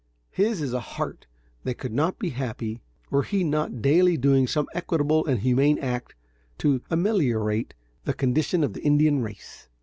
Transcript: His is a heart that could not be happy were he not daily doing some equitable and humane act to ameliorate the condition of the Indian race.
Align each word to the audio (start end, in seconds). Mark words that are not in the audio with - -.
His 0.31 0.61
is 0.63 0.73
a 0.73 0.79
heart 0.79 1.27
that 1.63 1.77
could 1.77 1.93
not 1.93 2.17
be 2.17 2.31
happy 2.31 2.81
were 3.11 3.21
he 3.21 3.43
not 3.43 3.83
daily 3.83 4.17
doing 4.17 4.47
some 4.47 4.67
equitable 4.73 5.23
and 5.27 5.41
humane 5.41 5.77
act 5.77 6.15
to 6.57 6.81
ameliorate 6.89 7.75
the 8.05 8.13
condition 8.15 8.63
of 8.63 8.73
the 8.73 8.81
Indian 8.81 9.21
race. 9.21 9.69